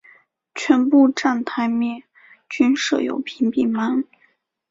[0.55, 2.01] 全部站台面
[2.49, 4.03] 均设有屏蔽门。